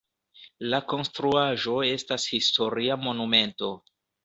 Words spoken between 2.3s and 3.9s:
historia monumento.